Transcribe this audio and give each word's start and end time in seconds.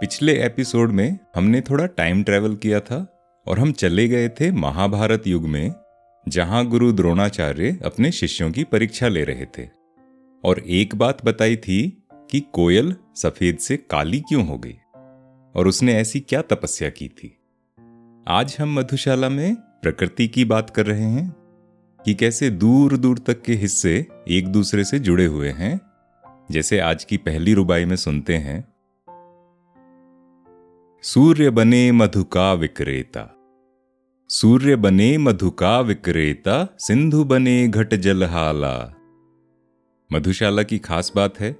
पिछले 0.00 0.44
एपिसोड 0.44 0.90
में 0.90 1.18
हमने 1.34 1.60
थोड़ा 1.60 1.86
टाइम 1.86 2.22
ट्रेवल 2.24 2.56
किया 2.56 2.80
था 2.80 3.20
और 3.46 3.58
हम 3.58 3.72
चले 3.72 4.08
गए 4.08 4.28
थे 4.28 4.52
महाभारत 4.52 5.26
युग 5.26 5.46
में, 5.48 5.72
जहाँ 6.28 6.66
गुरु 6.66 6.92
द्रोणाचार्य 6.92 7.78
अपने 7.84 8.12
शिष्यों 8.12 8.50
की 8.52 8.64
परीक्षा 8.64 9.08
ले 9.08 9.24
रहे 9.24 9.46
थे। 9.58 9.68
और 10.44 10.58
एक 10.58 10.94
बात 10.94 11.24
बताई 11.24 11.56
थी 11.56 12.02
कि 12.30 12.40
कोयल 12.40 12.96
सफ़ेद 13.16 13.58
से 13.58 13.76
काली 13.76 14.20
क्यों 14.20 14.46
हो 14.46 14.58
गई, 14.58 14.76
और 15.54 15.66
उसने 15.66 15.94
ऐसी 15.94 16.20
क्या 16.20 16.42
तपस्या 16.42 16.90
की 16.90 17.08
थी। 17.08 17.38
आज 18.28 18.56
हम 18.60 18.74
मधुशाला 18.74 19.28
में 19.28 19.54
प्रकृति 19.54 20.28
की 20.28 20.44
बात 20.44 20.70
कर 20.70 20.86
रहे 20.86 21.04
हैं 21.04 21.30
कि 22.04 22.14
कैसे 22.14 22.50
दूर 22.50 22.96
दूर 22.96 23.18
तक 23.18 23.42
के 23.42 23.52
हिस्से 23.52 24.06
एक 24.28 24.48
दूसरे 24.48 24.84
से 24.84 24.98
जुड़े 24.98 25.26
हुए 25.26 25.50
हैं, 25.50 25.80
जैसे 26.50 26.78
आज 26.78 27.04
की 27.04 27.16
पहली 27.16 27.54
रुबाई 27.54 27.84
में 27.84 27.96
सुनते 27.96 28.36
हैं। 28.36 28.75
सूर्य 31.08 31.50
बने 31.50 31.92
मधु 31.92 32.24
का 32.24 32.52
विक्रेता 32.52 33.36
सूर्य 34.28 34.76
बने 34.76 35.18
मधु 35.18 35.50
का 35.50 35.80
विक्रेता 35.80 36.76
सिंधु 36.78 37.24
बने 37.24 37.68
घट 37.68 37.94
जलहाला 37.94 38.94
मधुशाला 40.12 40.62
की 40.62 40.78
खास 40.78 41.12
बात 41.16 41.40
है 41.40 41.56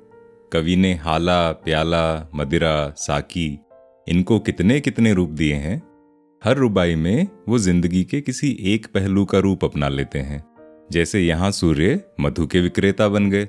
कवि 0.53 0.77
ने 0.77 0.95
हाला 0.95 1.53
प्याला 1.53 2.31
मदिरा 2.35 2.95
साकी 2.99 3.59
इनको 4.09 4.39
कितने 4.39 4.81
कितने 4.81 5.13
रूप 5.13 5.31
दिए 5.31 5.55
हैं? 5.55 5.83
हर 6.45 6.57
रुबाई 6.57 6.95
में 6.95 7.29
वो 7.49 7.59
ज़िंदगी 7.59 8.05
के 8.05 8.21
किसी 8.21 8.57
एक 8.61 8.87
पहलू 8.87 9.25
का 9.25 9.39
रूप 9.39 9.65
अपना 9.65 9.89
लेते 9.89 10.19
हैं। 10.19 10.45
जैसे 10.93 11.21
यहाँ 11.21 11.51
सूर्य 11.51 12.05
मधु 12.21 12.47
के 12.47 12.61
विक्रेता 12.61 13.09
बन 13.09 13.31
गए। 13.31 13.49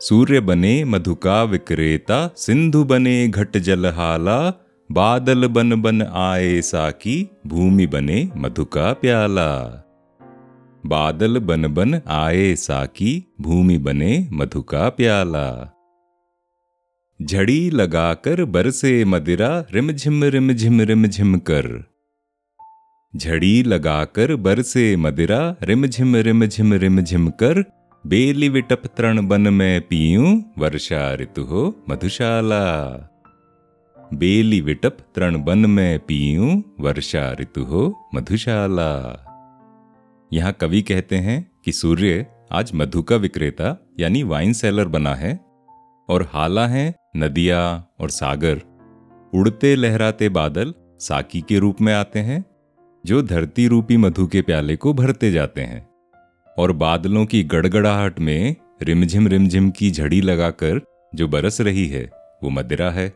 सूर्य 0.00 0.40
बने, 0.40 0.84
मधुका 0.84 1.42
विक्रेता, 1.42 2.30
सिंधु 2.36 2.84
बने, 2.84 3.28
घट 3.28 3.56
जलहाला 3.56 4.54
बादल 4.92 5.46
बन 5.46 5.82
बन 5.82 6.02
आए 6.02 6.60
साकी, 6.60 7.28
भूमि 7.46 7.86
बने, 7.86 8.30
मधुका 8.36 8.92
प्याला। 8.92 9.86
बादल 10.86 11.38
बन 11.38 11.66
बन 11.74 12.00
आए 12.08 12.54
साकी, 12.54 13.24
भूमि 13.40 13.78
बने, 13.78 14.28
मधुका 14.32 14.88
प्याला। 14.88 15.76
झड़ी 17.22 17.70
लगाकर 17.70 18.44
बरसे 18.44 19.04
मदिरा 19.04 19.64
रिम 19.74 19.92
झिम 19.92 20.24
रिम 20.24 20.52
झिम 20.52 20.80
रिम 20.80 21.06
झिम 21.06 21.38
कर। 21.38 21.84
झड़ी 23.16 23.62
लगाकर 23.62 24.36
बरसे 24.36 24.96
मदिरा 24.96 25.56
रिम 25.62 25.86
झिम 25.86 26.16
रिम 26.16 26.44
झिम 26.44 26.74
रिम 26.74 27.00
झिम 27.00 27.28
कर। 27.28 27.79
बेली 28.04 28.48
विटप 28.48 28.82
तरण 28.96 29.26
बन 29.28 29.48
में 29.52 29.80
पीयूं 29.80 30.28
वर्षा 30.58 31.00
ऋतु 31.14 31.42
हो 31.42 31.62
मधुशाला 31.90 32.60
बेली 34.14 34.60
विटप 34.60 34.96
तरण 35.14 35.42
बन 35.44 35.66
में 35.70 35.98
पीयूं 35.98 36.60
वर्षा 36.80 37.30
ऋतु 37.40 37.64
हो 37.64 37.82
मधुशाला 38.14 38.90
यहाँ 40.30 40.52
कवि 40.60 40.82
कहते 40.82 41.16
हैं 41.16 41.38
कि 41.64 41.72
सूर्य 41.72 42.26
आज 42.52 42.70
मधु 42.74 43.02
का 43.02 43.16
विक्रेता 43.16 43.76
यानी 44.00 44.22
वाइन 44.22 44.52
सेलर 44.52 44.88
बना 44.88 45.14
है 45.14 45.38
और 46.08 46.28
हाला 46.34 46.66
है 46.68 46.94
नदिया 47.16 47.60
और 48.00 48.10
सागर 48.10 48.62
उड़ते 49.32 49.74
लहराते 49.76 50.28
बादल 50.28 50.74
साकी 51.00 51.40
के 51.40 51.58
रूप 51.58 51.80
में 51.80 51.92
आते 51.94 52.18
हैं 52.20 52.44
जो 53.04 53.22
धरती 53.22 53.66
रूपी 53.68 53.96
मधु 53.96 54.26
के 54.26 54.42
प्याले 54.42 54.76
को 54.76 54.92
भरते 54.94 55.30
जाते 55.30 55.60
हैं 55.62 55.89
और 56.58 56.72
बादलों 56.72 57.26
की 57.26 57.44
गड़गड़ाहट 57.44 58.20
में 58.20 58.56
रिमझिम 58.82 59.28
रिमझिम 59.28 59.70
की 59.70 59.90
झड़ी 59.90 60.20
लगाकर 60.20 60.80
जो 61.14 61.28
बरस 61.28 61.60
रही 61.60 61.86
है, 61.86 62.10
वो 62.42 62.50
मदिरा 62.50 62.90
है। 62.90 63.14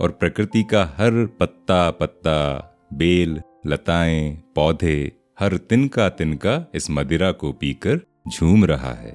और 0.00 0.10
प्रकृति 0.10 0.62
का 0.62 0.84
हर 0.84 1.26
पत्ता 1.26 1.90
पत्ता 1.90 2.64
बेल, 2.92 3.40
लताएँ, 3.66 4.42
पौधे, 4.54 5.12
हर 5.40 5.56
तिनका 5.56 6.08
तिनका 6.08 6.70
इस 6.74 6.90
मदिरा 6.90 7.32
को 7.32 7.52
पीकर 7.52 8.00
झूम 8.34 8.64
रहा 8.64 8.92
है। 8.92 9.12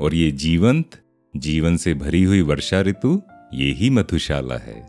और 0.00 0.14
ये 0.14 0.30
जीवंत, 0.30 1.02
जीवन 1.36 1.76
से 1.76 1.94
भरी 1.94 2.22
हुई 2.22 2.40
वर्षा 2.40 2.80
ऋतु, 2.80 3.22
ये 3.54 3.72
ही 3.72 3.90
मधुशाला 3.90 4.56
है। 4.56 4.88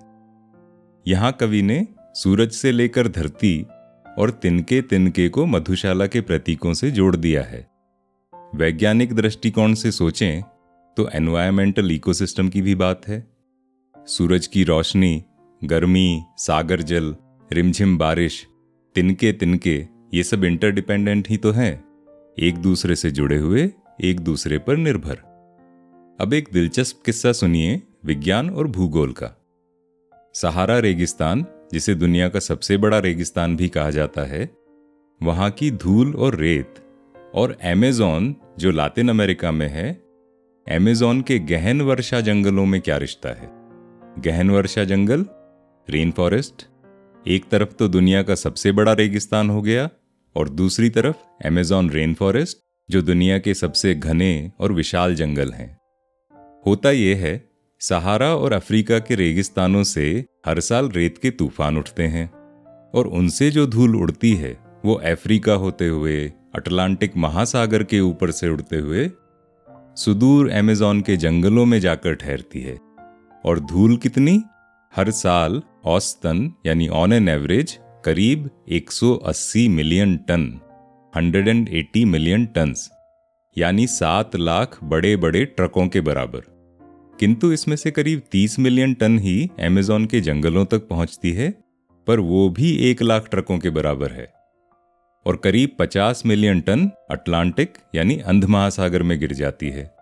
यहाँ 1.07 1.31
कवि 1.31 1.61
ने 1.61 1.87
सूरज 2.13 2.51
से 2.51 2.71
लेकर 2.71 3.07
धरती 3.07 3.65
और 4.17 4.29
तिनके 4.29 4.81
तिनके 4.81 5.29
को 5.29 5.45
मधुशाला 5.45 6.07
के 6.07 6.21
प्रतीकों 6.21 6.73
से 6.73 6.91
जोड़ 6.91 7.15
दिया 7.15 7.43
है। 7.43 7.70
वैज्ञानिक 8.55 9.13
दृष्टिकोण 9.13 9.73
से 9.73 9.91
सोचें 9.91 10.41
तो 10.97 11.09
एनवायरमेंटल 11.09 11.91
इकोसिस्टम 11.91 12.49
की 12.49 12.61
भी 12.61 12.75
बात 12.75 13.07
है। 13.07 13.27
सूरज 14.07 14.47
की 14.47 14.63
रोशनी, 14.63 15.23
गर्मी, 15.63 16.23
सागर 16.37 16.81
जल, 16.81 17.15
रिमझिम 17.53 17.97
बारिश, 17.97 18.47
तिनके 18.95 19.31
तिनके, 19.31 19.87
ये 20.13 20.23
सब 20.23 20.43
इंटरडिपेंडेंट 20.43 21.29
ही 21.29 21.37
तो 21.37 21.51
हैं। 21.51 21.83
एक 22.39 22.57
दूसरे 22.57 22.95
से 22.95 23.11
जुड़े 23.11 23.37
हुए, 23.37 23.71
एक 24.01 24.19
दूसरे 24.19 24.57
पर 24.57 24.77
निर्भर। 24.77 25.15
अब 26.21 26.33
एक 26.33 26.49
दिलचस्प 26.53 27.01
किस्सा 27.05 27.31
सुनिए, 27.31 27.81
विज्ञान 28.05 28.49
और 28.49 28.67
भूगोल 28.67 29.11
का। 29.11 29.41
सहारा 30.33 30.79
रेगिस्तान, 30.79 31.45
जिसे 31.73 31.95
दुनिया 31.95 32.29
का 32.29 32.39
सबसे 32.39 32.77
बड़ा 32.77 32.99
रेगिस्तान 32.99 33.55
भी 33.55 33.69
कहा 33.69 33.89
जाता 33.89 34.21
है, 34.21 34.55
वहाँ 35.23 35.51
की 35.51 35.71
धूल 35.71 36.15
और 36.15 36.35
रेत 36.35 36.75
और 37.33 37.57
एमेजोन 37.61 38.35
जो 38.59 38.71
लातिन 38.71 39.09
अमेरिका 39.09 39.51
में 39.51 39.67
है 39.67 40.01
एमेजोन 40.67 41.21
के 41.21 41.39
गहन 41.39 41.81
वर्षा 41.81 42.19
जंगलों 42.21 42.65
में 42.65 42.81
क्या 42.81 42.97
रिश्ता 42.97 43.29
है? 43.29 43.49
गहन 44.19 44.49
वर्षा 44.49 44.83
जंगल 44.83 45.25
रेन 45.89 46.11
फॉरेस्ट 46.11 46.65
एक 47.27 47.45
तरफ़ 47.49 47.73
तो 47.73 47.87
दुनिया 47.87 48.23
का 48.23 48.35
सबसे 48.35 48.71
बड़ा 48.71 48.93
रेगिस्तान 48.93 49.49
हो 49.49 49.61
गया, 49.61 49.89
और 50.35 50.49
दूसरी 50.49 50.89
तरफ़ 50.89 51.15
एमेजॉन 51.45 51.89
रेन 51.89 52.13
फॉरेस्ट 52.13 52.57
जो 52.89 53.01
दुनिया 53.01 53.39
के 53.39 53.53
सबसे 53.53 53.95
घने 53.95 54.51
और 54.59 54.71
विशाल 54.71 55.15
जंगल 55.15 55.51
हैं। 55.51 55.77
होता 56.65 56.91
यह 56.91 57.17
है, 57.17 57.49
सहारा 57.79 58.35
और 58.35 58.53
अफ्रीका 58.53 58.99
के 58.99 59.15
रेगिस्तानों 59.15 59.83
से 59.83 60.25
हर 60.45 60.59
साल 60.59 60.89
रेत 60.89 61.17
के 61.17 61.31
तूफ़ान 61.31 61.77
उठते 61.77 62.03
हैं, 62.03 62.29
और 62.91 63.07
उनसे 63.07 63.51
जो 63.51 63.67
धूल 63.67 63.95
उड़ती 63.95 64.33
है, 64.35 64.57
वो 64.85 64.93
अफ्रीका 64.93 65.53
होते 65.53 65.87
हुए 65.87 66.31
अटलांटिक 66.55 67.17
महासागर 67.17 67.83
के 67.83 67.99
ऊपर 67.99 68.31
से 68.31 68.49
उड़ते 68.49 68.75
हुए 68.75 69.09
सुदूर 69.95 70.51
अमेजोन 70.51 71.01
के 71.01 71.17
जंगलों 71.17 71.65
में 71.65 71.79
जाकर 71.79 72.13
ठहरती 72.13 72.61
है। 72.61 72.77
और 73.45 73.59
धूल 73.59 73.97
कितनी? 73.97 74.43
हर 74.95 75.11
साल 75.11 75.61
औसतन, 75.85 76.53
यानी 76.65 76.87
ऑन 76.87 77.13
एन 77.13 77.29
एवरेज 77.29 77.79
करीब 78.05 78.49
180 78.69 79.67
मिलियन 79.67 80.17
टन 80.17 80.59
180 81.17 82.05
मिलियन 82.05 82.45
टन्स, 82.45 82.89
यानी 83.57 83.87
सात 83.87 84.35
लाख 84.35 84.79
बड़े 84.83 85.15
बड़े 85.15 85.45
ट्रकों 85.45 85.87
के 85.87 86.01
बराबर। 86.01 86.41
किंतु 87.19 87.51
इसमें 87.51 87.75
से 87.75 87.91
करीब 87.91 88.21
30 88.31 88.59
मिलियन 88.59 88.93
टन 88.93 89.19
ही 89.19 89.49
अमेजोन 89.59 90.05
के 90.05 90.21
जंगलों 90.21 90.65
तक 90.65 90.87
पहुँचती 90.87 91.31
है, 91.31 91.63
पर 92.07 92.19
वो 92.19 92.49
भी 92.49 92.75
एक 92.75 93.01
लाख 93.01 93.27
ट्रकों 93.31 93.59
के 93.59 93.69
बराबर 93.69 94.11
है। 94.11 94.40
और 95.25 95.35
करीब 95.35 95.69
50 95.79 96.25
मिलियन 96.25 96.61
टन 96.61 96.91
अटलांटिक, 97.11 97.73
यानी 97.95 98.17
अंध 98.17 98.45
महासागर 98.45 99.03
में 99.03 99.19
गिर 99.19 99.33
जाती 99.33 99.69
है। 99.69 99.95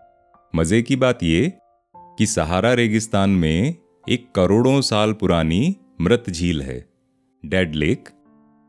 मज़े 0.54 0.82
की 0.82 0.96
बात 0.96 1.22
यह 1.22 1.52
कि 1.96 2.26
सहारा 2.26 2.72
रेगिस्तान 2.72 3.30
में 3.30 3.74
एक 4.08 4.32
करोड़ों 4.34 4.80
साल 4.80 5.12
पुरानी 5.12 5.76
मृत 6.00 6.24
झील 6.30 6.62
है, 6.62 6.88
डेड 7.46 7.74
लेक, 7.74 8.08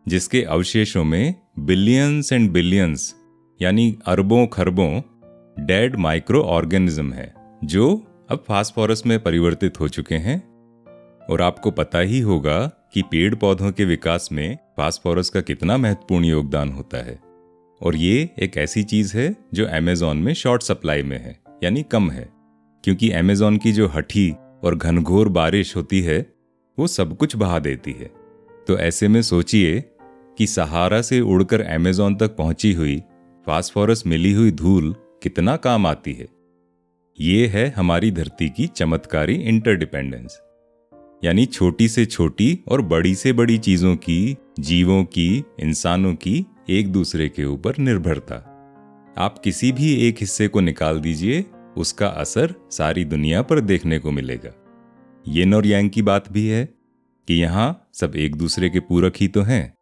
जिसके 0.07 0.43
अवशेषों 0.43 1.03
में 1.03 1.35
बिलियंस 1.59 2.33
एंड 2.33 2.51
बिलियंस, 2.51 3.15
यानी 3.61 3.97
अरबों 4.05 4.47
खरबों, 4.47 5.01
डेड 5.65 5.95
माइक्रो 5.95 6.41
ऑर्गेनिज्म 6.41 7.13
है, 7.13 7.35
जो 7.63 8.07
अब 8.31 8.43
फास्फोरस 8.47 9.03
में 9.05 9.23
परिवर्तित 9.23 9.79
हो 9.79 9.87
चुके 9.87 10.15
हैं। 10.15 10.51
और 11.29 11.41
आपको 11.41 11.71
पता 11.71 11.99
ही 11.99 12.19
होगा 12.19 12.80
कि 12.93 13.01
पेड़ 13.01 13.35
पौधों 13.35 13.71
के 13.71 13.85
विकास 13.85 14.29
में 14.31 14.57
फास्फोरस 14.77 15.29
का 15.29 15.41
कितना 15.41 15.77
महत्वपूर्ण 15.77 16.25
योगदान 16.25 16.69
होता 16.69 16.97
है। 16.97 17.19
और 17.81 17.95
ये 17.95 18.29
एक 18.39 18.57
ऐसी 18.57 18.83
चीज़ 18.83 19.17
है 19.17 19.35
जो 19.53 19.65
अमेजोन 19.65 20.17
में 20.17 20.33
शॉर्ट 20.33 20.63
सप्लाई 20.63 21.03
में 21.03 21.23
है, 21.23 21.39
यानी 21.63 21.83
कम 21.83 22.11
है। 22.11 22.29
क्योंकि 22.83 23.11
अमेजोन 23.11 23.57
की 23.57 23.71
जो 23.71 23.87
हठी 23.87 24.31
और 24.63 24.75
घनघोर 24.75 25.29
बारिश 25.29 25.75
होती 25.75 26.01
है, 26.01 26.33
वो 26.79 26.87
सब 26.87 27.17
कुछ 27.17 27.35
बहा 27.35 27.59
देती 27.59 27.91
है। 27.91 28.11
तो 28.67 28.77
ऐसे 28.77 29.07
में 29.07 29.21
सोचिए 29.21 29.83
कि 30.37 30.47
सहारा 30.47 31.01
से 31.01 31.19
उड़कर 31.19 31.61
अमेजोन 31.61 32.15
तक 32.15 32.35
पहुँची 32.35 32.73
हुई 32.73 32.99
फास्फोरस 33.45 34.03
मिली 34.07 34.31
हुई 34.31 34.51
धूल 34.51 34.95
कितना 35.23 35.55
काम 35.55 35.85
आती 35.85 36.13
है। 36.13 36.27
ये 37.19 37.47
है 37.47 37.69
हमारी 37.69 38.11
धरती 38.11 38.49
की 38.49 38.67
चमत्कारी 38.67 39.35
इंटरडिपेंडेंस 39.35 40.41
यानी 41.23 41.45
छोटी 41.45 41.87
से 41.89 42.05
छोटी 42.05 42.59
और 42.67 42.81
बड़ी 42.81 43.15
से 43.15 43.33
बड़ी 43.33 43.57
चीज़ों 43.57 43.95
की, 43.95 44.37
जीवों 44.59 45.03
की, 45.03 45.43
इंसानों 45.59 46.15
की 46.15 46.45
एक 46.69 46.91
दूसरे 46.91 47.29
के 47.29 47.45
ऊपर 47.45 47.77
निर्भरता। 47.77 48.35
आप 49.17 49.37
किसी 49.43 49.71
भी 49.71 49.93
एक 50.07 50.17
हिस्से 50.19 50.47
को 50.47 50.59
निकाल 50.59 50.99
दीजिए, 50.99 51.45
उसका 51.77 52.07
असर 52.07 52.55
सारी 52.71 53.05
दुनिया 53.05 53.41
पर 53.41 53.59
देखने 53.59 53.99
को 53.99 54.11
मिलेगा। 54.11 54.53
येन 55.27 55.53
और 55.53 55.65
यांग 55.65 55.89
की 55.89 56.01
बात 56.01 56.31
भी 56.31 56.47
है 56.47 56.65
कि 57.27 57.33
यहाँ 57.33 57.89
सब 57.93 58.15
एक 58.15 58.35
दूसरे 58.35 58.69
के 58.69 58.79
पूरक 58.79 59.13
ही 59.17 59.27
तो 59.27 59.41
हैं 59.41 59.73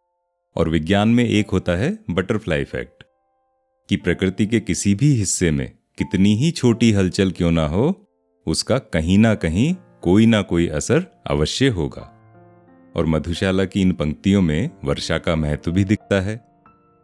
और 0.56 0.70
विज्ञान 0.70 1.10
में 1.10 1.26
एक 1.26 1.50
होता 1.50 1.76
है 1.76 1.98
बटरफ्लाई 2.10 2.62
इफ़ेक्ट 2.62 3.04
कि 3.90 3.96
प्रकृति 3.96 4.46
के 4.46 4.60
किसी 4.60 4.96
भी 4.96 5.14
हिस्से 5.14 5.52
में 5.52 5.72
कितनी 5.98 6.36
ही 6.36 6.52
छोटी 6.52 6.92
हलचल 6.92 7.32
क्यों 7.32 7.52
ना 7.52 7.68
हो, 7.68 8.08
उसका 8.48 8.78
कहीं 8.78 9.18
ना 9.18 9.36
कहीं 9.36 9.76
कोई 10.02 10.26
ना 10.26 10.42
कोई 10.42 10.68
असर 10.68 11.06
अवश्य 11.28 11.68
होगा। 11.68 12.16
और 12.96 13.06
मधुशाला 13.06 13.66
की 13.66 13.82
इन 13.82 13.92
पंक्तियों 13.92 14.42
में 14.42 14.70
वर्षा 14.84 15.18
का 15.18 15.36
महत्व 15.36 15.72
भी 15.72 15.84
दिखता 15.84 16.22
है 16.22 16.46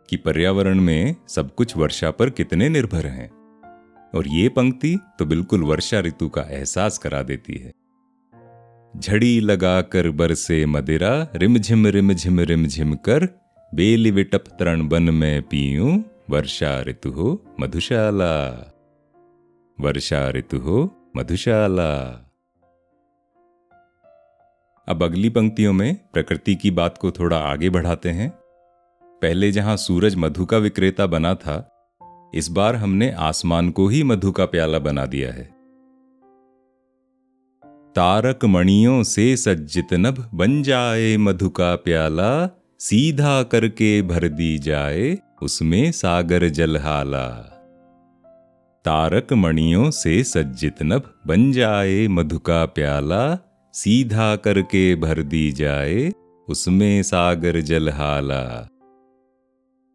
कि 0.10 0.18
पर्यावरण 0.18 0.80
में 0.80 1.16
सब 1.30 1.56
कुछ 1.56 1.78
वर्षा 1.78 2.12
पर 2.12 2.30
कितने 2.30 2.70
निर्भर 2.70 3.08
हैं। 3.08 3.30
और 4.16 4.28
ये 4.28 4.50
पंक्ति 4.50 4.98
तो 5.20 5.26
बिल्कुल 5.26 5.64
वर्षा 5.64 6.00
ऋतु 6.00 6.30
का 6.30 6.42
एहसास 6.42 6.98
करा 6.98 7.22
देती 7.22 7.56
है। 7.56 7.72
झड़ी 9.00 9.40
लगा 9.40 9.82
कर 9.82 10.10
बरसे 10.10 10.66
मदिरा, 10.66 11.28
रिमझिम 11.36 11.88
रिमझिम 11.88 12.40
रिमझिम 12.40 12.94
कर, 12.94 13.26
बेली 13.74 14.12
विटप 14.12 14.44
तरण 14.60 14.88
बन 14.88 15.04
में 15.04 15.42
पीयूं, 15.42 16.04
वर्षा 16.30 16.82
ऋतु 16.82 17.10
हो 17.10 17.56
मधुशाला। 17.60 18.50
वर्षा 19.80 20.30
ऋतु 20.30 20.58
हो 20.58 20.96
मधुशाला। 21.18 22.22
अब 24.88 25.04
अगली 25.04 25.30
पंक्तियों 25.30 25.74
में 25.74 25.96
प्रकृति 26.14 26.56
की 26.56 26.72
बात 26.72 26.98
को 26.98 27.12
थोड़ा 27.12 27.38
आगे 27.38 27.70
बढ़ाते 27.70 28.10
हैं। 28.10 28.30
पहले 29.22 29.52
जहाँ 29.52 29.78
सूरज 29.78 30.16
मधु 30.16 30.46
का 30.46 30.58
विक्रेता 30.58 31.06
बना 31.06 31.36
था, 31.36 31.72
इस 32.36 32.48
बार 32.52 32.76
हमने 32.76 33.12
आसमान 33.12 33.70
को 33.70 33.88
ही 33.88 34.04
मधु 34.04 34.32
का 34.32 34.46
प्याला 34.46 34.80
बना 34.80 35.06
दिया 35.06 35.32
है। 35.32 35.44
तारक 37.96 38.46
मणियों 38.46 39.04
से 39.04 39.38
सज्जित 39.38 39.94
नभ 39.94 40.30
बन 40.34 40.64
जाए 40.64 41.18
मधु 41.18 41.50
का 41.50 41.76
प्याला, 41.76 42.50
सीधा 42.80 43.44
करके 43.44 44.02
भर 44.02 44.28
दी 44.28 44.58
जाए 44.58 45.18
उसमें 45.42 45.92
सागर 45.92 46.50
जलहाला। 46.50 47.28
तारक 48.86 49.34
मणियों 49.34 49.92
से 49.92 50.24
सज्जित 50.24 50.84
नभ 50.84 51.14
बन 51.28 51.52
जाए 51.52 52.08
मधु 52.08 52.40
का 52.40 52.66
प्याला 52.66 53.40
सीधा 53.76 54.36
करके 54.36 54.96
भर 54.96 55.24
दी 55.24 55.52
जाए 55.52 56.12
उसमें 56.50 57.04
सागर 57.04 57.62
जलहाला। 57.62 58.70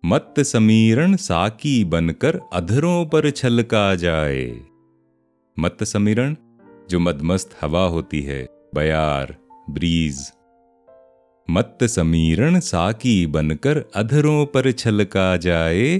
मत 0.05 0.35
समीरण 0.38 1.17
साकी 1.17 1.85
बनकर 1.85 2.41
अधरों 2.53 3.06
पर 3.06 3.31
छलका 3.31 3.94
जाए। 3.94 4.61
मत 5.59 5.85
समीरण, 5.85 6.37
जो 6.91 7.00
मदमस्त 7.00 7.50
हवा 7.61 7.85
होती 7.85 8.23
है, 8.23 8.49
बयार, 8.75 9.37
ब्रीज। 9.71 10.32
मत 11.50 11.79
समीरण 11.82 12.61
साकी 12.61 13.27
बनकर 13.27 13.85
अधरों 13.94 14.47
पर 14.47 14.73
छलका 14.73 15.37
जाए, 15.37 15.99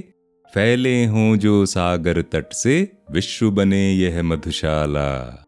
फैले 0.53 1.05
हों 1.05 1.35
जो 1.35 1.65
सागर 1.65 2.21
तट 2.21 2.53
से, 2.53 2.91
विश्व 3.11 3.51
बने 3.51 3.93
यह 3.93 4.23
मधुशाला। 4.23 5.45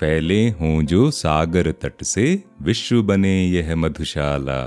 फैले 0.00 0.48
हों 0.50 0.82
जो 0.82 1.10
सागर 1.10 1.70
तट 1.72 2.02
से 2.02 2.42
विश्व 2.62 3.02
बने 3.02 3.46
यह 3.46 3.74
मधुशाला। 3.76 4.62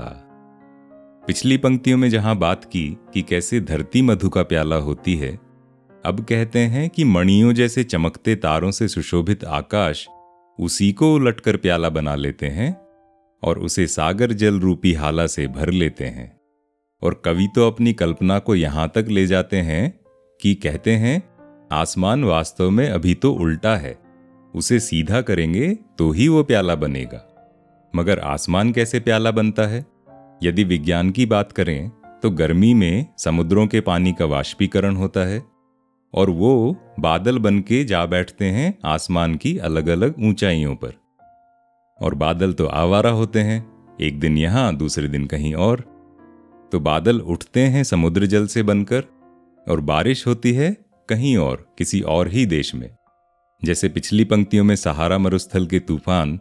पिछली 1.26 1.56
पंक्तियों 1.56 1.96
में 1.98 2.08
जहाँ 2.10 2.36
बात 2.36 2.64
की 2.64 2.96
कि 3.14 3.22
कैसे 3.22 3.60
धरती 3.60 4.02
मधु 4.02 4.28
का 4.28 4.42
प्याला 4.42 4.76
होती 4.76 5.14
है, 5.16 5.40
अब 6.04 6.24
कहते 6.24 6.58
हैं 6.58 6.88
कि 6.90 7.04
मणियों 7.04 7.52
जैसे 7.52 7.84
चमकते 7.84 8.34
तारों 8.36 8.70
से 8.70 8.88
सुशोभित 8.88 9.44
आकाश 9.44 10.06
उसी 10.58 10.92
को 10.92 11.14
उलटकर 11.14 11.56
प्याला 11.56 11.88
बना 11.88 12.14
लेते 12.14 12.46
हैं 12.46 12.76
और 13.42 13.58
उसे 13.58 13.86
सागर 13.86 14.32
जल 14.32 14.60
रूपी 14.60 14.92
हाला 14.92 15.26
से 15.26 15.46
भर 15.46 15.70
लेते 15.70 16.04
हैं। 16.04 16.40
और 17.02 17.22
कवि 17.24 17.48
तो 17.54 17.66
अपनी 17.66 17.92
कल्पना 17.92 18.38
को 18.38 18.54
यहाँ 18.54 18.88
तक 18.94 19.06
ले 19.08 19.26
जाते 19.26 19.56
हैं 19.56 20.00
कि 20.40 20.54
कहते 20.54 20.92
हैं, 20.92 21.22
आसमान 21.72 22.24
वास्तव 22.24 22.70
में 22.70 22.88
अभी 22.88 23.14
तो 23.14 23.32
उल्टा 23.32 23.76
है। 23.76 24.03
उसे 24.54 24.78
सीधा 24.80 25.20
करेंगे 25.22 25.68
तो 25.98 26.10
ही 26.10 26.28
वो 26.28 26.42
प्याला 26.42 26.74
बनेगा। 26.74 27.20
मगर 27.94 28.18
आसमान 28.18 28.72
कैसे 28.72 29.00
प्याला 29.00 29.30
बनता 29.30 29.66
है? 29.66 29.84
यदि 30.42 30.64
विज्ञान 30.64 31.10
की 31.10 31.26
बात 31.26 31.52
करें 31.52 31.90
तो 32.22 32.30
गर्मी 32.30 32.72
में 32.74 33.06
समुद्रों 33.18 33.66
के 33.66 33.80
पानी 33.80 34.12
का 34.12 34.24
वाष्पीकरण 34.24 34.96
होता 34.96 35.20
है, 35.20 35.42
और 36.14 36.30
वो 36.30 36.76
बादल 37.00 37.38
बन 37.38 37.58
के 37.60 37.84
जा 37.84 38.04
बैठते 38.06 38.44
हैं 38.44 38.74
आसमान 38.84 39.34
की 39.34 39.56
अलग 39.58 39.86
अलग 39.86 40.14
ऊंचाइयों 40.20 40.74
पर। 40.76 40.92
और 42.00 42.14
बादल 42.14 42.52
तो 42.52 42.66
आवारा 42.66 43.10
होते 43.10 43.40
हैं, 43.40 43.64
एक 44.00 44.20
दिन 44.20 44.38
यहाँ, 44.38 44.76
दूसरे 44.76 45.08
दिन 45.08 45.26
कहीं 45.26 45.54
और। 45.54 45.80
तो 46.72 46.80
बादल 46.80 47.20
उठते 47.20 47.60
हैं 47.60 47.84
समुद्र 47.84 48.26
जल 48.26 48.46
से 48.46 48.62
बनकर, 48.62 49.04
और 49.66 49.80
बारिश 49.80 50.26
होती 50.26 50.52
है 50.52 50.76
कहीं 51.08 51.36
और, 51.36 51.66
किसी 51.78 52.00
और 52.00 52.28
ही 52.28 52.46
देश 52.46 52.74
में। 52.74 52.88
जैसे 53.64 53.88
पिछली 53.88 54.24
पंक्तियों 54.24 54.64
में 54.64 54.74
सहारा 54.76 55.18
मरुस्थल 55.18 55.66
के 55.66 55.78
तूफ़ान 55.78 56.38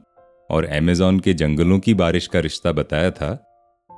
और 0.49 0.65
एमेजॉन 0.65 1.19
के 1.19 1.33
जंगलों 1.33 1.79
की 1.79 1.93
बारिश 1.93 2.27
का 2.27 2.39
रिश्ता 2.39 2.71
बताया 2.71 3.11
था, 3.11 3.45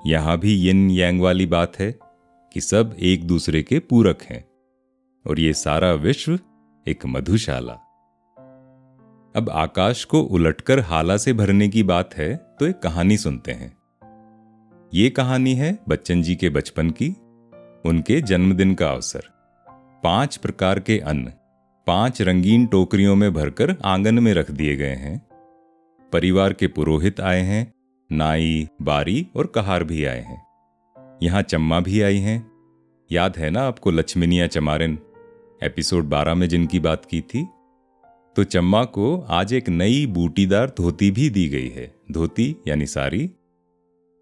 यहाँ 0.07 0.37
भी 0.37 0.53
यिन 0.57 0.89
यांग 0.91 1.21
वाली 1.21 1.45
बात 1.45 1.79
है 1.79 1.91
कि 2.51 2.61
सब 2.61 2.95
एक 2.99 3.27
दूसरे 3.27 3.63
के 3.63 3.79
पूरक 3.79 4.21
हैं 4.21 4.43
और 5.25 5.39
ये 5.39 5.53
सारा 5.53 5.91
विश्व 5.93 6.39
एक 6.85 7.05
मधुशाला। 7.05 7.73
अब 9.35 9.49
आकाश 9.49 10.03
को 10.03 10.21
उलटकर 10.21 10.79
हाला 10.79 11.17
से 11.17 11.33
भरने 11.33 11.67
की 11.67 11.83
बात 11.83 12.13
है 12.15 12.35
तो 12.59 12.67
एक 12.67 12.79
कहानी 12.79 13.17
सुनते 13.17 13.51
हैं। 13.51 13.71
ये 14.93 15.09
कहानी 15.09 15.53
है 15.55 15.77
बच्चन 15.89 16.21
जी 16.21 16.35
के 16.35 16.49
बचपन 16.49 16.89
की, 16.91 17.09
उनके 17.85 18.21
जन्मदिन 18.21 18.73
का 18.73 18.89
अवसर। 18.89 19.23
पाँच 20.03 20.37
प्रकार 20.37 20.79
के 20.79 20.99
अन्न। 20.99 21.31
पाँच 21.87 22.21
रंगीन 22.21 22.65
टोकरियों 22.65 23.15
में 23.15 23.33
भरकर 23.33 23.75
आँगन 23.85 24.19
में 24.19 24.33
रख 24.33 24.51
दिए 24.51 24.75
गए 24.75 24.95
हैं। 24.95 25.27
परिवार 26.13 26.53
के 26.53 26.67
पुरोहित 26.67 27.21
आए 27.21 27.41
हैं, 27.41 27.73
नाई, 28.11 28.67
बारी 28.81 29.27
और 29.35 29.47
कहार 29.47 29.83
भी 29.83 30.05
आए 30.05 30.21
हैं। 30.21 30.47
यहाँ 31.23 31.41
चम्मा 31.41 31.79
भी 31.79 32.01
आई 32.01 32.17
हैं। 32.17 32.51
याद 33.11 33.37
है 33.37 33.49
ना 33.49 33.61
आपको 33.61 33.91
लक्ष्मीनिया 33.91 34.47
चमारिन? 34.47 34.99
एपिसोड 35.63 36.03
12 36.03 36.33
में 36.33 36.49
जिनकी 36.49 36.79
बात 36.79 37.05
की 37.05 37.21
थी। 37.21 37.47
तो 38.35 38.43
चम्मा 38.43 38.83
को 38.83 39.21
आज 39.21 39.53
एक 39.53 39.69
नई 39.69 40.05
बूटीदार 40.05 40.69
धोती 40.77 41.11
भी 41.11 41.29
दी 41.29 41.49
गई 41.49 41.69
है। 41.69 41.95
धोती 42.11 42.55
यानी 42.67 42.85
सारी। 42.85 43.31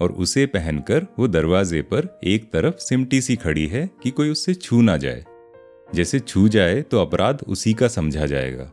और 0.02 0.12
उसे 0.12 0.46
पहनकर 0.46 1.08
वो 1.20 1.28
दरवाजे 1.28 1.82
पर 1.82 2.20
एक 2.24 2.52
तरफ़ 2.52 2.76
सिमटी 2.78 3.22
सी 3.22 3.36
खड़ी 3.36 3.68
है 3.68 3.90
कि 4.04 4.12
कोई 4.12 4.30
उससे 4.30 4.54
छू 4.54 4.82
ना 4.82 4.98
जाए। 4.98 5.26
जैसे 5.96 6.20
छू 6.20 6.48
जाए 6.48 6.82
तो 6.82 7.00
अपराध 7.02 7.44
उसी 7.48 7.74
का 7.74 7.88
समझा 7.88 8.26
जाएगा। 8.26 8.72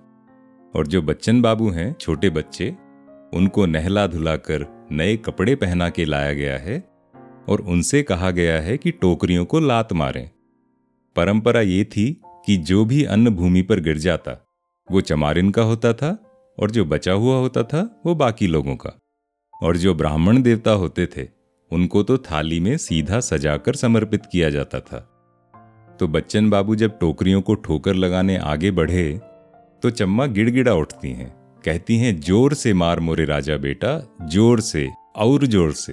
और 0.77 0.87
जो 0.87 1.03
बच्चन 1.03 1.43
बाबू 1.43 1.71
हैं, 1.71 1.97
छोटे 2.00 2.31
बच्चे, 2.31 2.77
उनको 3.35 3.67
नहला 3.67 4.07
धुलाकर 4.07 4.89
नए 4.93 5.17
कपड़े 5.17 5.55
पहना 5.55 5.91
के 5.91 6.05
लाया 6.05 6.33
गया 6.33 6.59
है 6.59 6.91
और 7.49 7.61
उनसे 7.61 8.03
कहा 8.03 8.31
गया 8.31 8.61
है 8.61 8.79
कि 8.79 8.91
टोकरियों 8.91 9.45
को 9.45 9.61
लात 9.61 9.93
मारें। 9.93 10.31
परंपरा 11.17 11.61
ये 11.61 11.85
थी 11.85 12.21
कि 12.27 12.57
जो 12.57 12.85
भी 12.85 13.05
अन्न 13.05 13.31
भूमि 13.31 13.62
पर 13.62 13.81
गिर 13.81 13.99
जाता, 13.99 14.47
वो 14.91 15.00
चमारिन 15.00 15.50
का 15.50 15.62
होता 15.62 15.93
था 15.93 16.19
और 16.59 16.71
जो 16.71 16.85
बचा 16.85 17.12
हुआ 17.12 17.37
होता 17.37 17.62
था, 17.62 18.03
वो 18.07 18.15
बाकी 18.15 18.47
लोगों 18.47 18.77
का। 18.77 18.99
और 19.62 19.77
जो 19.77 19.95
ब्राह्मण 19.95 20.43
देवता 20.43 20.71
होते 20.71 21.07
थे, 21.07 21.29
उनको 21.73 22.03
तो 22.03 22.19
थाली 22.19 22.61
में 22.61 22.77
सीधा 22.77 23.21
सजाकर 23.21 23.75
समर्पित 23.75 24.23
किया 24.33 24.50
जाता 24.50 24.81
था। 24.81 25.10
तो 26.00 26.07
बच्चन 26.09 26.49
बाबू 26.50 26.75
जब 26.75 26.99
टोकरियों 26.99 27.40
को 27.42 27.54
ठोकर 27.54 27.95
लगाने 27.95 28.37
आगे 28.37 28.71
बढ़े 28.71 29.02
तो 29.83 29.90
चम्मा 29.90 30.26
गिड़गिड़ा 30.26 30.73
उठती 30.75 31.09
हैं, 31.09 31.28
कहती 31.64 31.97
हैं, 31.97 32.21
ज़ोर 32.21 32.54
से 32.54 32.73
मार 32.75 33.00
मोरे 33.00 33.25
राजा 33.25 33.57
बेटा, 33.57 33.90
ज़ोर 34.25 34.61
से, 34.61 34.88
और 35.16 35.45
ज़ोर 35.47 35.73
से। 35.73 35.92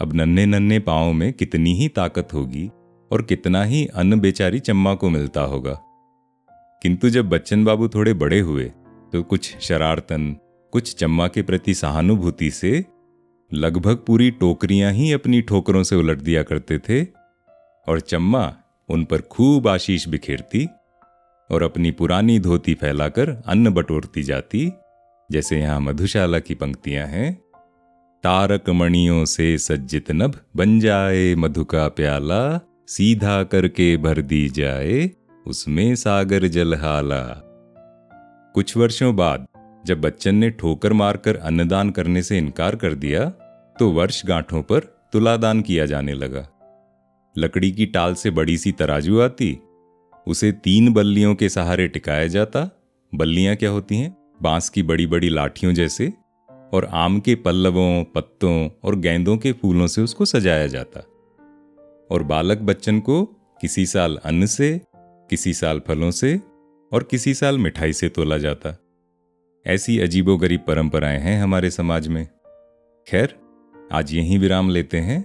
अब 0.00 0.12
नन्हे 0.14 0.46
नन्हे 0.46 0.78
पाओ 0.78 1.12
में 1.12 1.32
कितनी 1.32 1.74
ही 1.74 1.88
ताकत 1.88 2.28
होगी 2.34 2.70
और 3.10 3.22
कितना 3.22 3.62
ही 3.64 3.84
अन्न 3.86 4.20
बेचारी 4.20 4.60
चम्मा 4.60 4.94
को 4.94 5.10
मिलता 5.10 5.40
होगा। 5.42 5.78
किंतु 6.82 7.10
जब 7.10 7.28
बच्चन 7.28 7.64
बाबू 7.64 7.88
थोड़े 7.88 8.14
बड़े 8.14 8.40
हुए 8.40 8.64
तो 9.12 9.22
कुछ 9.22 9.54
शरारतन, 9.60 10.34
कुछ 10.72 10.94
चम्मा 10.94 11.28
के 11.28 11.42
प्रति 11.42 11.74
सहानुभूति 11.74 12.50
से 12.50 12.84
लगभग 13.50 14.04
पूरी 14.06 14.30
टोकरियाँ 14.30 14.92
ही 14.92 15.12
अपनी 15.12 15.42
ठोकरों 15.42 15.82
से 15.82 15.96
उलट 15.96 16.20
दिया 16.20 16.42
करते 16.42 16.78
थे 16.78 17.04
और 17.86 18.00
चम्मा 18.00 18.52
उन 18.88 19.04
पर 19.04 19.20
खूब 19.22 19.68
आशीष 19.68 20.06
बिखेरती 20.08 20.68
और 21.50 21.62
अपनी 21.62 21.90
पुरानी 21.90 22.38
धोती 22.40 22.74
फैलाकर 22.74 23.30
अन्न 23.46 23.70
बटोरती 23.70 24.22
जाती, 24.22 24.70
जैसे 25.30 25.58
यहाँ 25.60 25.80
मधुशाला 25.80 26.38
की 26.38 26.54
पंक्तियाँ 26.54 27.06
हैं। 27.06 27.32
तारक 28.24 28.68
मणियों 28.70 29.24
से 29.24 29.56
सज्जित 29.58 30.10
नभ 30.12 30.38
बन 30.56 30.78
जाए 30.80 31.34
मधु 31.34 31.64
का 31.64 31.86
प्याला, 31.88 32.60
सीधा 32.88 33.42
करके 33.42 33.96
भर 33.96 34.20
दी 34.22 34.48
जाए 34.48 35.10
उसमें 35.46 35.94
सागर 35.94 36.46
जलहाला। 36.46 37.22
कुछ 38.54 38.76
वर्षों 38.76 39.14
बाद 39.16 39.46
जब 39.86 40.00
बच्चन 40.00 40.34
ने 40.34 40.50
ठोकर 40.50 40.92
मारकर 40.92 41.36
अन्नदान 41.36 41.90
करने 41.90 42.22
से 42.22 42.38
इनकार 42.38 42.76
कर 42.76 42.94
दिया 42.94 43.24
तो 43.76 43.90
वर्ष 43.90 44.24
गांठों 44.26 44.62
पर 44.62 44.80
तुलादान 45.12 45.60
किया 45.62 45.86
जाने 45.86 46.14
लगा। 46.14 46.46
लकड़ी 47.38 47.72
की 47.72 47.86
टाल 47.86 48.14
से 48.14 48.30
बड़ी 48.30 48.58
सी 48.58 48.72
तराजू 48.72 49.20
आती। 49.20 49.58
उसे 50.26 50.52
तीन 50.52 50.92
बल्लियों 50.92 51.34
के 51.34 51.48
सहारे 51.48 51.88
टिकाया 51.88 52.26
जाता। 52.26 52.70
बल्लियाँ 53.14 53.56
क्या 53.56 53.70
होती 53.70 53.96
हैं? 53.96 54.16
बाँस 54.42 54.68
की 54.68 54.82
बड़ी 54.82 55.06
बड़ी 55.06 55.28
लाठियों 55.28 55.72
जैसे। 55.72 56.12
और 56.72 56.84
आम 56.84 57.20
के 57.20 57.34
पल्लवों, 57.34 58.04
पत्तों 58.04 58.70
और 58.84 58.96
गेंदों 58.96 59.36
के 59.36 59.52
फूलों 59.52 59.86
से 59.86 60.02
उसको 60.02 60.24
सजाया 60.24 60.66
जाता। 60.66 61.00
और 62.10 62.22
बालक 62.22 62.58
बच्चन 62.58 63.00
को 63.00 63.24
किसी 63.60 63.86
साल 63.86 64.18
अन्न 64.24 64.46
से, 64.46 64.80
किसी 64.96 65.54
साल 65.54 65.80
फलों 65.86 66.10
से 66.10 66.40
और 66.92 67.02
किसी 67.02 67.34
साल 67.34 67.58
मिठाई 67.58 67.92
से 67.92 68.08
तोला 68.08 68.38
जाता। 68.38 68.78
ऐसी 69.66 69.98
अजीबोगरीब 69.98 70.60
परंपराएँ 70.60 71.20
हैं 71.20 71.42
हमारे 71.42 71.70
समाज 71.70 72.08
में। 72.08 72.28
खैर, 73.08 73.34
आज 73.92 74.14
यहीं 74.14 74.38
विराम 74.38 74.70
लेते 74.70 74.98
हैं। 74.98 75.24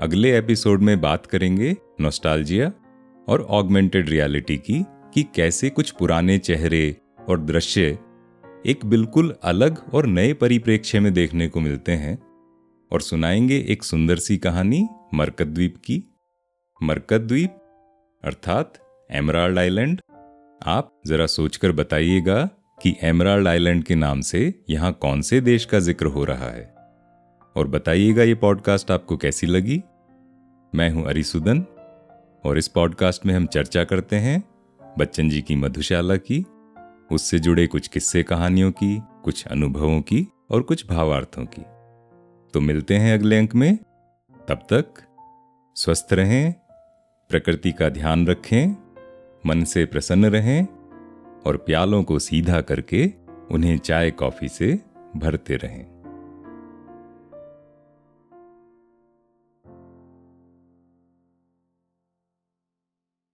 अगले 0.00 0.38
एपिसोड 0.38 0.82
में 0.82 1.00
बात 1.00 1.26
करेंगे 1.26 1.76
नोस्टाल्जिया 2.00 2.72
और 3.28 3.42
ऑगमेंटेड 3.42 4.08
रियलिटी 4.08 4.56
की, 4.56 4.86
कि 5.14 5.22
कैसे 5.22 5.70
कुछ 5.70 5.90
पुराने 5.90 6.38
चेहरे 6.38 6.96
और 7.28 7.40
दृश्य 7.40 7.98
एक 8.66 8.86
बिल्कुल 8.86 9.36
अलग 9.42 9.94
और 9.94 10.06
नए 10.06 10.32
परिप्रेक्ष्य 10.32 11.00
में 11.00 11.14
देखने 11.14 11.48
को 11.48 11.60
मिलते 11.60 11.92
हैं। 11.92 12.18
और 12.92 13.00
सुनाएँगे 13.00 13.66
एक 13.68 13.82
सुंदर 13.82 14.16
सी 14.16 14.36
कहानी 14.36 14.88
मरकत 15.14 15.46
द्वीप 15.46 15.76
की। 15.76 16.04
मरकत 16.82 17.20
द्वीप 17.20 17.50
अर्थात 18.24 18.78
एमराल्ड 19.10 19.58
आइलैंड 19.58 20.00
आप 20.66 21.00
जरा 21.06 21.26
सोचकर 21.26 21.72
बताइएगा 21.72 22.50
कि 22.82 22.96
एमराल्ड 23.02 23.48
आइलैंड 23.48 23.84
के 23.84 23.94
नाम 23.94 24.20
से 24.20 24.64
यहाँ 24.70 24.92
कौन 24.92 25.22
से 25.22 25.40
देश 25.40 25.64
का 25.64 25.78
ज़िक्र 25.78 26.06
हो 26.06 26.24
रहा 26.24 26.50
है। 26.50 26.74
और 27.56 27.68
बताइएगा 27.68 28.22
ये 28.22 28.34
पॉडकास्ट 28.34 28.90
आपको 28.90 29.16
कैसी 29.16 29.46
लगी। 29.46 29.82
मैं 30.74 30.90
हूँ 30.90 31.04
अरिसुदन, 31.04 31.60
और 32.44 32.58
इस 32.58 32.68
पॉडकास्ट 32.68 33.26
में 33.26 33.34
हम 33.34 33.46
चर्चा 33.46 33.84
करते 33.84 34.16
हैं 34.16 34.44
बच्चन 34.98 35.28
जी 35.28 35.42
की 35.42 35.56
मधुशाला 35.56 36.16
की, 36.16 36.44
उससे 37.12 37.38
जुड़े 37.38 37.66
कुछ 37.66 37.88
किस्से 37.88 38.22
कहानियों 38.22 38.72
की, 38.72 39.02
कुछ 39.24 39.46
अनुभवों 39.46 40.00
की, 40.00 40.28
और 40.50 40.62
कुछ 40.62 40.86
भावार्थों 40.86 41.44
की। 41.44 41.62
तो 42.54 42.60
मिलते 42.60 42.96
हैं 42.96 43.14
अगले 43.14 43.38
अंक 43.38 43.54
में। 43.54 43.76
तब 44.48 44.58
तक 44.72 44.86
स्वस्थ 45.76 46.08
रहें, 46.12 46.54
प्रकृति 47.28 47.72
का 47.72 47.88
ध्यान 47.88 48.26
रखें, 48.26 48.76
मन 49.46 49.64
से 49.64 49.84
प्रसन्न 49.84 50.26
रहें, 50.26 50.66
और 51.46 51.56
प्यालों 51.56 52.02
को 52.02 52.18
सीधा 52.18 52.60
करके 52.60 53.12
उन्हें 53.50 53.78
चाय 53.78 54.10
कॉफ़ी 54.10 54.48
से 54.48 54.80
भरते 55.16 55.56
रहें। 55.56 55.99